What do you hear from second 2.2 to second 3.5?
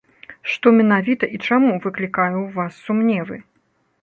ў вас сумневы?